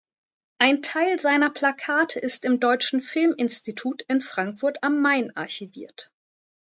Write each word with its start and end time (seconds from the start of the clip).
Ein 0.57 0.81
Teil 0.81 1.19
seiner 1.19 1.51
Plakate 1.51 2.19
ist 2.19 2.43
im 2.43 2.59
Deutschen 2.59 3.01
Filminstitut 3.03 4.01
in 4.07 4.19
Frankfurt 4.19 4.79
am 4.83 4.99
Main 4.99 5.29
archiviert. 5.37 6.11